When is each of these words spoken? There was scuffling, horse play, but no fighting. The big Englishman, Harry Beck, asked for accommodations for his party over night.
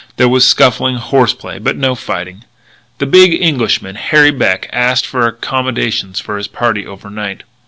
There 0.17 0.27
was 0.27 0.47
scuffling, 0.47 0.95
horse 0.95 1.31
play, 1.35 1.59
but 1.59 1.77
no 1.77 1.93
fighting. 1.93 2.43
The 2.97 3.05
big 3.05 3.39
Englishman, 3.39 3.93
Harry 3.93 4.31
Beck, 4.31 4.67
asked 4.73 5.05
for 5.05 5.27
accommodations 5.27 6.19
for 6.19 6.37
his 6.37 6.47
party 6.47 6.87
over 6.87 7.11
night. 7.11 7.43